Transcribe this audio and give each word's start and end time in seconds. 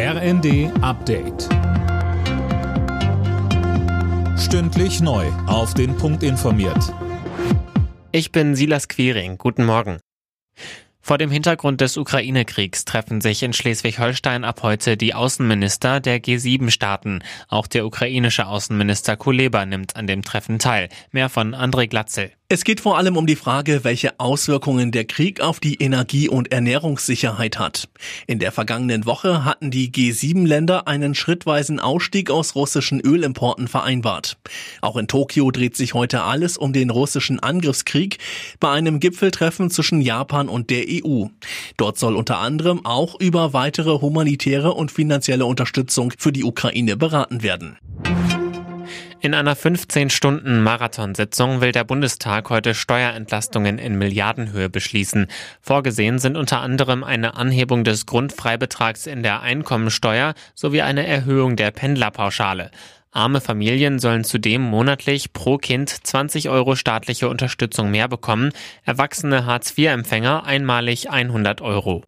RND 0.00 0.70
Update. 0.80 1.48
Stündlich 4.38 5.00
neu. 5.00 5.26
Auf 5.48 5.74
den 5.74 5.96
Punkt 5.96 6.22
informiert. 6.22 6.94
Ich 8.12 8.30
bin 8.30 8.54
Silas 8.54 8.86
Quiring. 8.86 9.38
Guten 9.38 9.64
Morgen. 9.64 9.98
Vor 11.00 11.18
dem 11.18 11.32
Hintergrund 11.32 11.80
des 11.80 11.96
Ukraine-Kriegs 11.96 12.84
treffen 12.84 13.20
sich 13.20 13.42
in 13.42 13.52
Schleswig-Holstein 13.52 14.44
ab 14.44 14.62
heute 14.62 14.96
die 14.96 15.14
Außenminister 15.14 15.98
der 15.98 16.22
G7-Staaten. 16.22 17.24
Auch 17.48 17.66
der 17.66 17.84
ukrainische 17.84 18.46
Außenminister 18.46 19.16
Kuleba 19.16 19.66
nimmt 19.66 19.96
an 19.96 20.06
dem 20.06 20.22
Treffen 20.22 20.60
teil. 20.60 20.90
Mehr 21.10 21.28
von 21.28 21.56
André 21.56 21.88
Glatzel. 21.88 22.30
Es 22.50 22.64
geht 22.64 22.80
vor 22.80 22.96
allem 22.96 23.18
um 23.18 23.26
die 23.26 23.36
Frage, 23.36 23.84
welche 23.84 24.18
Auswirkungen 24.18 24.90
der 24.90 25.04
Krieg 25.04 25.42
auf 25.42 25.60
die 25.60 25.74
Energie- 25.82 26.30
und 26.30 26.50
Ernährungssicherheit 26.50 27.58
hat. 27.58 27.90
In 28.26 28.38
der 28.38 28.52
vergangenen 28.52 29.04
Woche 29.04 29.44
hatten 29.44 29.70
die 29.70 29.90
G7-Länder 29.90 30.88
einen 30.88 31.14
schrittweisen 31.14 31.78
Ausstieg 31.78 32.30
aus 32.30 32.54
russischen 32.54 33.02
Ölimporten 33.04 33.68
vereinbart. 33.68 34.38
Auch 34.80 34.96
in 34.96 35.08
Tokio 35.08 35.50
dreht 35.50 35.76
sich 35.76 35.92
heute 35.92 36.22
alles 36.22 36.56
um 36.56 36.72
den 36.72 36.88
russischen 36.88 37.38
Angriffskrieg 37.38 38.16
bei 38.60 38.70
einem 38.70 38.98
Gipfeltreffen 38.98 39.68
zwischen 39.68 40.00
Japan 40.00 40.48
und 40.48 40.70
der 40.70 40.86
EU. 40.88 41.26
Dort 41.76 41.98
soll 41.98 42.16
unter 42.16 42.38
anderem 42.38 42.82
auch 42.86 43.20
über 43.20 43.52
weitere 43.52 44.00
humanitäre 44.00 44.72
und 44.72 44.90
finanzielle 44.90 45.44
Unterstützung 45.44 46.14
für 46.16 46.32
die 46.32 46.44
Ukraine 46.44 46.96
beraten 46.96 47.42
werden. 47.42 47.76
In 49.20 49.34
einer 49.34 49.56
15-Stunden-Marathonsitzung 49.56 51.60
will 51.60 51.72
der 51.72 51.82
Bundestag 51.82 52.50
heute 52.50 52.72
Steuerentlastungen 52.72 53.78
in 53.78 53.98
Milliardenhöhe 53.98 54.68
beschließen. 54.68 55.26
Vorgesehen 55.60 56.20
sind 56.20 56.36
unter 56.36 56.60
anderem 56.60 57.02
eine 57.02 57.34
Anhebung 57.34 57.82
des 57.82 58.06
Grundfreibetrags 58.06 59.08
in 59.08 59.24
der 59.24 59.40
Einkommensteuer 59.40 60.34
sowie 60.54 60.82
eine 60.82 61.04
Erhöhung 61.04 61.56
der 61.56 61.72
Pendlerpauschale. 61.72 62.70
Arme 63.10 63.40
Familien 63.40 63.98
sollen 63.98 64.22
zudem 64.22 64.62
monatlich 64.62 65.32
pro 65.32 65.58
Kind 65.58 65.90
20 65.90 66.48
Euro 66.48 66.76
staatliche 66.76 67.28
Unterstützung 67.28 67.90
mehr 67.90 68.06
bekommen, 68.06 68.52
erwachsene 68.84 69.46
Hartz-IV-Empfänger 69.46 70.44
einmalig 70.44 71.10
100 71.10 71.60
Euro. 71.60 72.04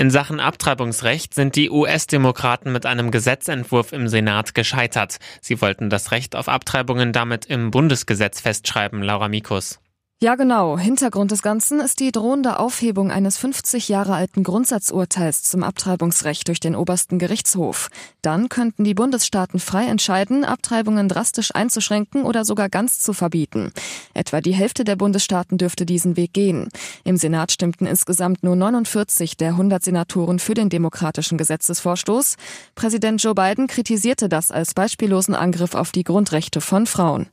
In 0.00 0.10
Sachen 0.10 0.40
Abtreibungsrecht 0.40 1.34
sind 1.34 1.56
die 1.56 1.68
US-Demokraten 1.68 2.72
mit 2.72 2.86
einem 2.86 3.10
Gesetzentwurf 3.10 3.92
im 3.92 4.08
Senat 4.08 4.54
gescheitert. 4.54 5.18
Sie 5.42 5.60
wollten 5.60 5.90
das 5.90 6.10
Recht 6.10 6.36
auf 6.36 6.48
Abtreibungen 6.48 7.12
damit 7.12 7.44
im 7.44 7.70
Bundesgesetz 7.70 8.40
festschreiben, 8.40 9.02
Laura 9.02 9.28
Mikus. 9.28 9.78
Ja, 10.22 10.34
genau. 10.34 10.78
Hintergrund 10.78 11.30
des 11.30 11.40
Ganzen 11.40 11.80
ist 11.80 11.98
die 11.98 12.12
drohende 12.12 12.58
Aufhebung 12.58 13.10
eines 13.10 13.38
50 13.38 13.88
Jahre 13.88 14.14
alten 14.14 14.42
Grundsatzurteils 14.42 15.44
zum 15.44 15.62
Abtreibungsrecht 15.62 16.46
durch 16.46 16.60
den 16.60 16.76
obersten 16.76 17.18
Gerichtshof. 17.18 17.88
Dann 18.20 18.50
könnten 18.50 18.84
die 18.84 18.92
Bundesstaaten 18.92 19.60
frei 19.60 19.86
entscheiden, 19.86 20.44
Abtreibungen 20.44 21.08
drastisch 21.08 21.54
einzuschränken 21.54 22.24
oder 22.24 22.44
sogar 22.44 22.68
ganz 22.68 23.00
zu 23.00 23.14
verbieten. 23.14 23.72
Etwa 24.14 24.40
die 24.40 24.54
Hälfte 24.54 24.84
der 24.84 24.96
Bundesstaaten 24.96 25.58
dürfte 25.58 25.86
diesen 25.86 26.16
Weg 26.16 26.32
gehen. 26.32 26.68
Im 27.04 27.16
Senat 27.16 27.52
stimmten 27.52 27.86
insgesamt 27.86 28.42
nur 28.42 28.56
49 28.56 29.36
der 29.36 29.50
100 29.50 29.82
Senatoren 29.82 30.38
für 30.38 30.54
den 30.54 30.68
demokratischen 30.68 31.38
Gesetzesvorstoß. 31.38 32.36
Präsident 32.74 33.22
Joe 33.22 33.34
Biden 33.34 33.66
kritisierte 33.66 34.28
das 34.28 34.50
als 34.50 34.74
beispiellosen 34.74 35.34
Angriff 35.34 35.74
auf 35.74 35.92
die 35.92 36.04
Grundrechte 36.04 36.60
von 36.60 36.86
Frauen. 36.86 37.28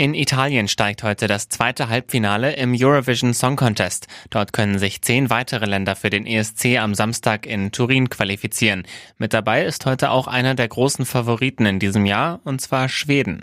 In 0.00 0.14
Italien 0.14 0.66
steigt 0.66 1.02
heute 1.02 1.26
das 1.26 1.50
zweite 1.50 1.90
Halbfinale 1.90 2.54
im 2.54 2.74
Eurovision 2.74 3.34
Song 3.34 3.56
Contest. 3.56 4.06
Dort 4.30 4.54
können 4.54 4.78
sich 4.78 5.02
zehn 5.02 5.28
weitere 5.28 5.66
Länder 5.66 5.94
für 5.94 6.08
den 6.08 6.26
ESC 6.26 6.78
am 6.78 6.94
Samstag 6.94 7.44
in 7.44 7.70
Turin 7.70 8.08
qualifizieren. 8.08 8.84
Mit 9.18 9.34
dabei 9.34 9.66
ist 9.66 9.84
heute 9.84 10.10
auch 10.10 10.26
einer 10.26 10.54
der 10.54 10.68
großen 10.68 11.04
Favoriten 11.04 11.66
in 11.66 11.78
diesem 11.80 12.06
Jahr, 12.06 12.40
und 12.44 12.62
zwar 12.62 12.88
Schweden. 12.88 13.42